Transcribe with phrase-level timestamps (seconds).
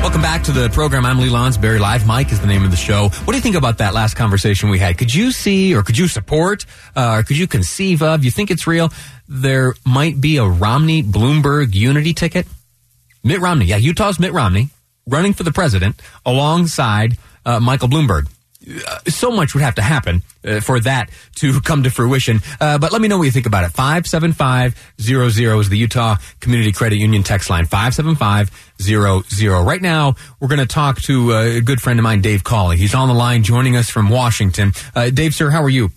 [0.00, 1.04] Welcome back to the program.
[1.04, 1.78] I'm Lee Lonsberry.
[1.78, 3.08] Live Mic is the name of the show.
[3.08, 4.96] What do you think about that last conversation we had?
[4.96, 6.64] Could you see or could you support
[6.96, 8.90] uh, or could you conceive of, you think it's real,
[9.28, 12.46] there might be a Romney Bloomberg unity ticket?
[13.22, 14.70] Mitt Romney, yeah, Utah's Mitt Romney
[15.06, 18.28] running for the president alongside uh, Michael Bloomberg.
[18.68, 22.40] Uh, so much would have to happen uh, for that to come to fruition.
[22.60, 23.70] Uh, but let me know what you think about it.
[23.70, 27.64] 57500 is the Utah Community Credit Union text line.
[27.66, 29.64] 57500.
[29.64, 32.76] Right now, we're going to talk to uh, a good friend of mine, Dave Cawley.
[32.76, 34.72] He's on the line joining us from Washington.
[34.94, 35.90] Uh, Dave, sir, how are you?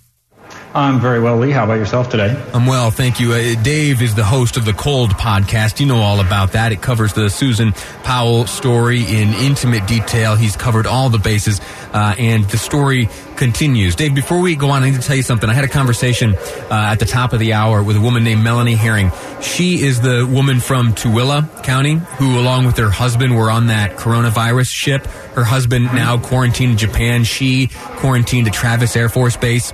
[0.74, 1.52] I'm very well, Lee.
[1.52, 2.42] How about yourself today?
[2.54, 3.34] I'm well, thank you.
[3.34, 5.82] Uh, Dave is the host of the Cold podcast.
[5.82, 6.72] You know all about that.
[6.72, 10.36] It covers the Susan Powell story in intimate detail.
[10.36, 11.60] He's covered all the bases,
[11.92, 13.96] uh, and the story continues.
[13.96, 15.50] Dave, before we go on, I need to tell you something.
[15.50, 18.42] I had a conversation uh, at the top of the hour with a woman named
[18.42, 19.12] Melanie Herring.
[19.42, 23.98] She is the woman from Tooele County who, along with her husband, were on that
[23.98, 25.06] coronavirus ship.
[25.36, 27.26] Her husband now quarantined in Japan.
[27.26, 29.74] She quarantined at Travis Air Force Base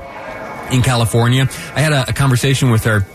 [0.72, 1.48] in California.
[1.76, 3.06] I had a, a conversation with her.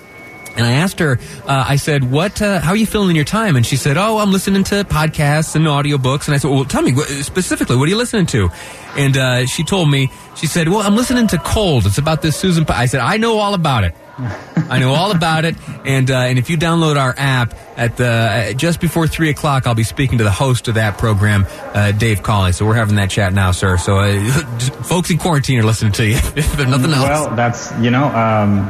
[0.55, 3.25] And I asked her, uh, I said, what, uh, how are you feeling in your
[3.25, 3.57] time?
[3.57, 6.27] And she said, oh, I'm listening to podcasts and audiobooks.
[6.27, 8.51] And I said, well, tell me specifically, what are you listening to?
[8.95, 11.87] And, uh, she told me, she said, well, I'm listening to Cold.
[11.87, 12.67] It's about this Susan.
[12.69, 13.95] I said, I know all about it.
[14.19, 15.57] I know all about it.
[15.85, 19.67] And, uh, and if you download our app at the, uh, just before three o'clock,
[19.67, 22.53] I'll be speaking to the host of that program, uh, Dave Cawley.
[22.53, 23.77] So we're having that chat now, sir.
[23.77, 24.03] So,
[24.85, 27.09] folks in quarantine are listening to you, if nothing else.
[27.09, 28.67] Well, that's, you know, um,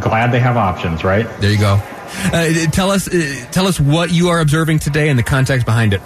[0.00, 1.28] glad they have options, right?
[1.40, 1.80] There you go.
[2.32, 5.92] Uh, tell us, uh, tell us what you are observing today and the context behind
[5.92, 6.00] it.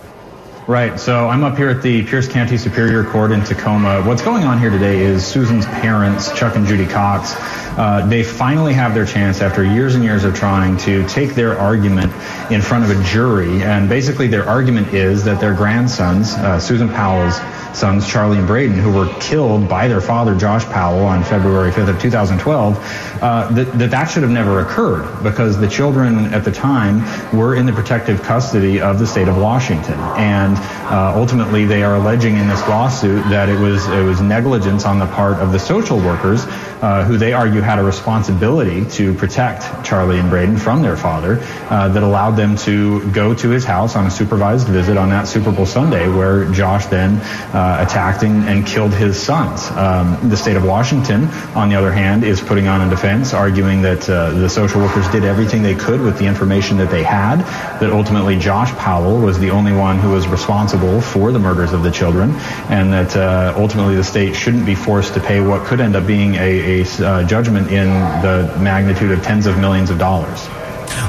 [0.69, 1.01] Right.
[1.01, 4.03] So I'm up here at the Pierce County Superior Court in Tacoma.
[4.03, 7.33] What's going on here today is Susan's parents, Chuck and Judy Cox,
[7.79, 11.57] uh, they finally have their chance after years and years of trying to take their
[11.57, 12.13] argument
[12.51, 13.63] in front of a jury.
[13.63, 17.39] And basically, their argument is that their grandsons, uh, Susan Powell's
[17.79, 21.89] sons, Charlie and Braden, who were killed by their father, Josh Powell, on February 5th
[21.89, 26.51] of 2012, uh, that, that that should have never occurred because the children at the
[26.51, 27.05] time
[27.37, 30.01] were in the protective custody of the state of Washington.
[30.17, 30.58] And
[30.91, 34.99] uh, ultimately, they are alleging in this lawsuit that it was it was negligence on
[34.99, 36.47] the part of the social workers
[36.81, 41.39] uh, who they argue had a responsibility to protect Charlie and Braden from their father,
[41.71, 45.29] uh, that allowed them to go to his house on a supervised visit on that
[45.29, 47.17] Super Bowl Sunday, where Josh then
[47.55, 49.71] uh, attacked and, and, killed his sons.
[49.71, 51.25] Um, the state of Washington,
[51.55, 55.09] on the other hand, is putting on a defense, arguing that uh, the social workers
[55.09, 57.39] did everything they could with the information that they had,
[57.81, 61.83] that ultimately Josh Powell was the only one who was responsible for the murders of
[61.83, 62.31] the children,
[62.69, 66.07] and that uh, ultimately the state shouldn't be forced to pay what could end up
[66.07, 67.89] being a, a uh, judgment in
[68.23, 70.47] the magnitude of tens of millions of dollars.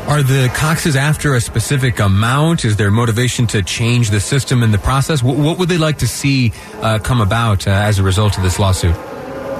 [0.07, 2.65] Are the Coxes after a specific amount?
[2.65, 5.21] Is there motivation to change the system in the process?
[5.21, 8.59] What, would they like to see uh, come about uh, as a result of this
[8.59, 8.95] lawsuit?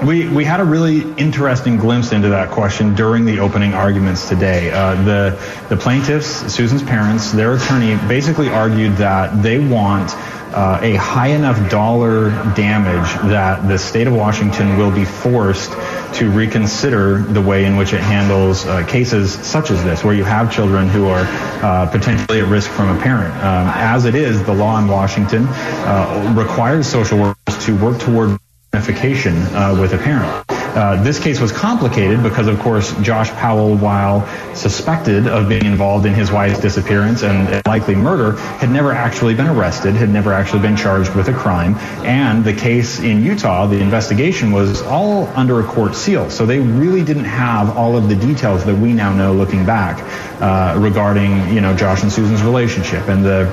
[0.05, 4.71] We, we had a really interesting glimpse into that question during the opening arguments today.
[4.71, 10.11] Uh, the, the plaintiffs, Susan's parents, their attorney basically argued that they want
[10.55, 15.71] uh, a high enough dollar damage that the state of Washington will be forced
[16.13, 20.23] to reconsider the way in which it handles uh, cases such as this, where you
[20.23, 21.25] have children who are
[21.61, 23.33] uh, potentially at risk from a parent.
[23.35, 28.39] Um, as it is, the law in Washington uh, requires social workers to work toward
[28.73, 30.45] unification uh, with a parent.
[30.49, 36.05] Uh, this case was complicated because, of course, Josh Powell, while suspected of being involved
[36.05, 40.61] in his wife's disappearance and likely murder, had never actually been arrested, had never actually
[40.61, 41.75] been charged with a crime.
[42.05, 46.29] And the case in Utah, the investigation was all under a court seal.
[46.29, 49.99] So they really didn't have all of the details that we now know looking back
[50.39, 53.07] uh, regarding, you know, Josh and Susan's relationship.
[53.09, 53.47] And the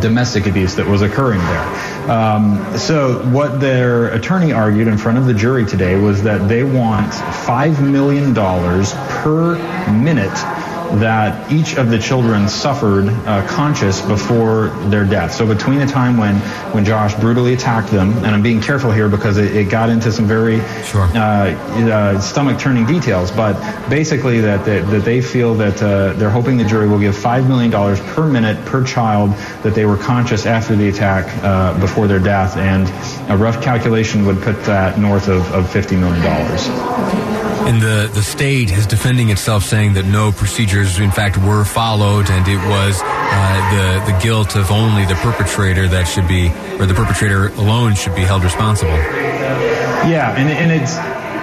[0.00, 2.10] domestic abuse that was occurring there.
[2.10, 6.64] Um, so what their attorney argued in front of the jury today was that they
[6.64, 9.56] want $5 million per
[9.92, 10.55] minute
[11.00, 15.34] that each of the children suffered uh, conscious before their death.
[15.34, 16.36] So between the time when,
[16.72, 20.12] when Josh brutally attacked them, and I'm being careful here because it, it got into
[20.12, 21.02] some very sure.
[21.14, 23.54] uh, uh, stomach-turning details, but
[23.88, 27.48] basically that, that, that they feel that uh, they're hoping the jury will give $5
[27.48, 27.70] million
[28.14, 29.30] per minute per child
[29.62, 32.88] that they were conscious after the attack uh, before their death, and
[33.30, 37.25] a rough calculation would put that north of, of $50 million.
[37.66, 42.30] And the, the state is defending itself, saying that no procedures, in fact, were followed,
[42.30, 46.48] and it was uh, the the guilt of only the perpetrator that should be,
[46.78, 48.92] or the perpetrator alone should be held responsible.
[48.92, 50.94] Yeah, and and it's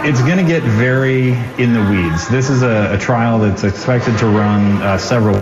[0.06, 1.32] it's going to get very
[1.62, 2.28] in the weeds.
[2.30, 5.42] This is a, a trial that's expected to run uh, several.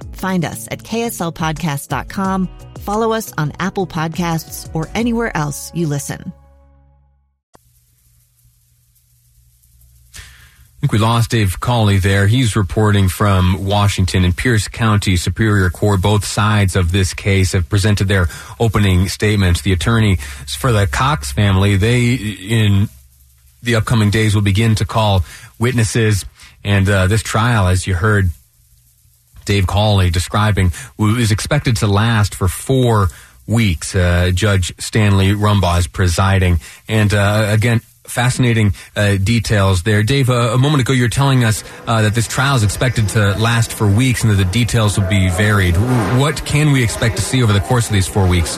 [0.21, 2.49] Find us at kslpodcast.com.
[2.81, 6.31] Follow us on Apple Podcasts or anywhere else you listen.
[10.13, 10.19] I
[10.81, 12.27] think we lost Dave Cawley there.
[12.27, 16.01] He's reporting from Washington and Pierce County Superior Court.
[16.01, 18.27] Both sides of this case have presented their
[18.59, 19.61] opening statements.
[19.61, 20.17] The attorney
[20.59, 22.89] for the Cox family, they in
[23.63, 25.23] the upcoming days will begin to call
[25.59, 26.25] witnesses.
[26.63, 28.31] And uh, this trial, as you heard
[29.51, 33.09] Dave Cawley describing, is expected to last for four
[33.45, 33.93] weeks.
[33.93, 36.61] Uh, Judge Stanley Rumbaugh is presiding.
[36.87, 40.03] And uh, again, fascinating uh, details there.
[40.03, 43.09] Dave, uh, a moment ago you were telling us uh, that this trial is expected
[43.09, 45.75] to last for weeks and that the details will be varied.
[46.17, 48.57] What can we expect to see over the course of these four weeks?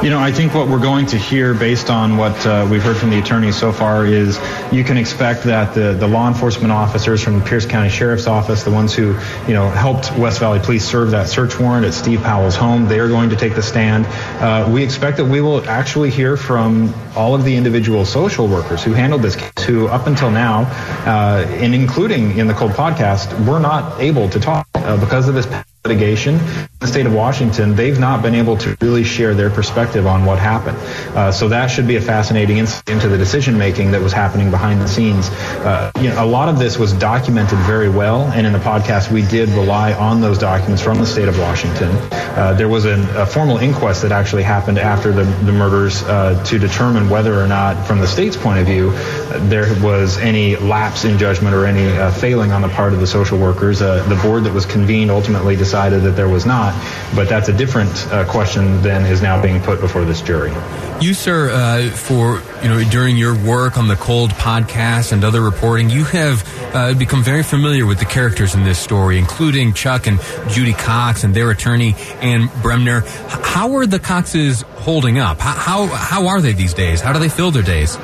[0.00, 2.96] You know, I think what we're going to hear based on what uh, we've heard
[2.96, 4.38] from the attorneys so far is
[4.70, 8.62] you can expect that the, the law enforcement officers from the Pierce County Sheriff's Office,
[8.62, 9.18] the ones who,
[9.48, 13.00] you know, helped West Valley Police serve that search warrant at Steve Powell's home, they
[13.00, 14.06] are going to take the stand.
[14.40, 18.84] Uh, we expect that we will actually hear from all of the individual social workers
[18.84, 20.62] who handled this case, who up until now,
[21.06, 25.34] uh, and including in the Cold podcast, were not able to talk uh, because of
[25.34, 25.48] this
[25.84, 26.38] litigation
[26.80, 30.38] the state of Washington, they've not been able to really share their perspective on what
[30.38, 30.78] happened.
[31.16, 34.48] Uh, so that should be a fascinating insight into the decision making that was happening
[34.48, 35.28] behind the scenes.
[35.28, 39.10] Uh, you know, a lot of this was documented very well, and in the podcast
[39.10, 41.90] we did rely on those documents from the state of Washington.
[42.38, 46.40] Uh, there was an, a formal inquest that actually happened after the, the murders uh,
[46.44, 48.92] to determine whether or not, from the state's point of view,
[49.48, 53.06] there was any lapse in judgment or any uh, failing on the part of the
[53.06, 53.82] social workers.
[53.82, 56.67] Uh, the board that was convened ultimately decided that there was not,
[57.14, 60.52] but that's a different uh, question than is now being put before this jury.
[61.00, 65.40] You, sir, uh, for you know during your work on the Cold podcast and other
[65.40, 70.06] reporting, you have uh, become very familiar with the characters in this story, including Chuck
[70.06, 73.00] and Judy Cox and their attorney Anne Bremner.
[73.28, 75.38] How are the Coxes holding up?
[75.38, 77.00] How how are they these days?
[77.00, 77.96] How do they fill their days?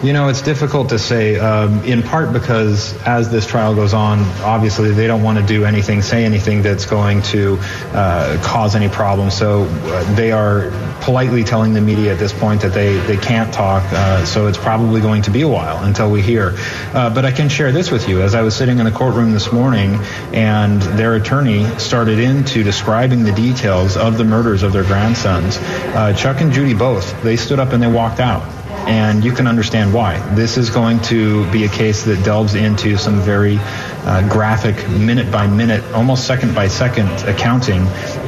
[0.00, 4.20] You know, it's difficult to say, um, in part because as this trial goes on,
[4.42, 7.58] obviously they don't want to do anything, say anything that's going to
[7.94, 9.36] uh, cause any problems.
[9.36, 13.52] So uh, they are politely telling the media at this point that they, they can't
[13.52, 13.82] talk.
[13.92, 16.54] Uh, so it's probably going to be a while until we hear.
[16.94, 18.22] Uh, but I can share this with you.
[18.22, 19.96] As I was sitting in the courtroom this morning
[20.32, 26.12] and their attorney started into describing the details of the murders of their grandsons, uh,
[26.16, 29.92] Chuck and Judy both, they stood up and they walked out and you can understand
[29.92, 30.18] why.
[30.34, 35.30] This is going to be a case that delves into some very uh, graphic, minute
[35.30, 37.86] by minute, almost second by second accounting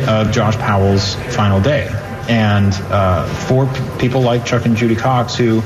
[0.08, 1.88] of Josh Powell's final day.
[2.28, 5.62] And uh, for p- people like Chuck and Judy Cox, who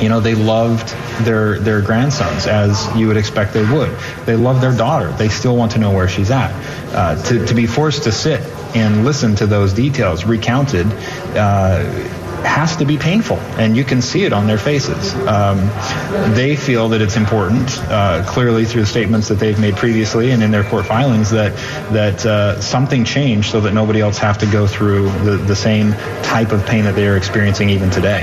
[0.00, 0.88] you know they loved
[1.24, 3.90] their their grandsons as you would expect they would
[4.24, 6.52] they love their daughter they still want to know where she's at
[6.94, 8.40] uh, to, to be forced to sit
[8.74, 10.86] and listen to those details recounted
[11.36, 11.82] uh,
[12.44, 15.14] has to be painful, and you can see it on their faces.
[15.26, 15.58] Um,
[16.34, 20.42] they feel that it's important, uh, clearly through the statements that they've made previously and
[20.42, 21.54] in their court filings, that
[21.92, 25.92] that uh, something changed so that nobody else have to go through the, the same
[26.22, 28.20] type of pain that they are experiencing even today.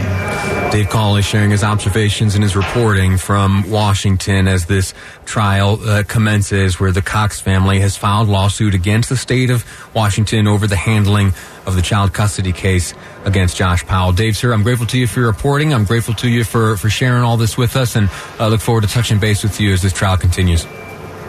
[0.72, 4.94] Dave Cawley sharing his observations and his reporting from Washington as this
[5.26, 10.48] trial uh, commences, where the Cox family has filed lawsuit against the state of Washington
[10.48, 11.34] over the handling
[11.68, 12.94] of the child custody case
[13.26, 14.14] against Josh Powell.
[14.14, 15.74] Dave, sir, I'm grateful to you for your reporting.
[15.74, 18.10] I'm grateful to you for, for sharing all this with us, and
[18.40, 20.66] I uh, look forward to touching base with you as this trial continues.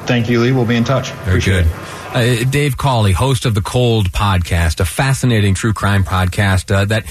[0.07, 0.53] Thank you, Lee.
[0.53, 1.11] We'll be in touch.
[1.11, 1.67] Very Appreciate good.
[1.67, 1.99] It.
[2.11, 7.05] Uh, Dave Cawley, host of the Cold podcast, a fascinating true crime podcast uh, that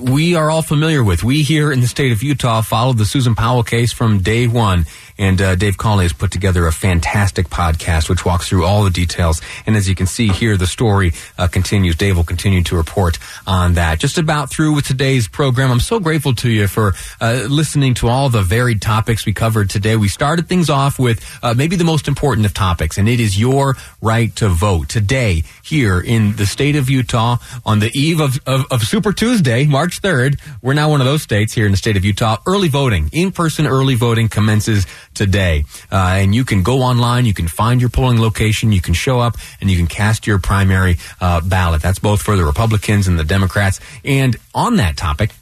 [0.00, 1.22] we are all familiar with.
[1.22, 4.86] We here in the state of Utah followed the Susan Powell case from day one.
[5.18, 8.90] And uh, Dave Cawley has put together a fantastic podcast which walks through all the
[8.90, 9.40] details.
[9.66, 11.96] And as you can see here, the story uh, continues.
[11.96, 13.98] Dave will continue to report on that.
[13.98, 15.70] Just about through with today's program.
[15.70, 19.70] I'm so grateful to you for uh, listening to all the varied topics we covered
[19.70, 19.96] today.
[19.96, 23.38] We started things off with uh, maybe the most important of topics, and it is
[23.38, 24.88] your right to vote.
[24.88, 29.66] Today, here in the state of Utah, on the eve of, of, of Super Tuesday,
[29.66, 32.36] March 3rd, we're now one of those states here in the state of Utah.
[32.46, 34.86] Early voting, in-person early voting commences
[35.18, 35.64] today.
[35.92, 39.20] Uh, and you can go online, you can find your polling location, you can show
[39.20, 41.82] up, and you can cast your primary uh, ballot.
[41.82, 43.80] That's both for the Republicans and the Democrats.
[44.04, 45.32] And on that topic,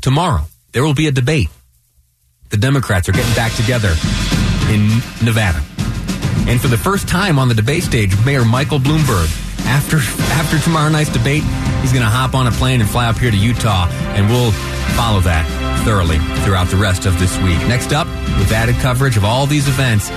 [0.00, 1.48] tomorrow there will be a debate.
[2.48, 3.92] The Democrats are getting back together
[4.70, 4.88] in
[5.22, 5.60] Nevada.
[6.48, 9.26] And for the first time on the debate stage, Mayor Michael Bloomberg,
[9.66, 9.96] after
[10.38, 11.42] after tomorrow night's debate,
[11.82, 14.52] he's going to hop on a plane and fly up here to Utah, and we'll
[14.94, 17.58] follow that thoroughly throughout the rest of this week.
[17.68, 18.08] Next up,
[18.40, 20.08] with added coverage of all these events,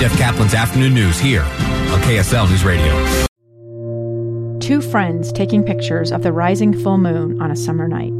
[0.00, 3.28] Jeff Caplan's Afternoon News here on KSL News Radio.
[4.58, 8.18] Two friends taking pictures of the rising full moon on a summer night.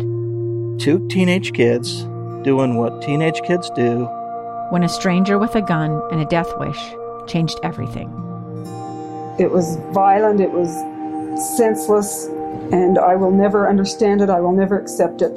[0.81, 2.05] Two teenage kids
[2.45, 4.05] doing what teenage kids do.
[4.71, 6.79] When a stranger with a gun and a death wish
[7.27, 8.11] changed everything.
[9.41, 10.71] It was violent, it was
[11.57, 12.27] senseless,
[12.71, 15.37] and I will never understand it, I will never accept it.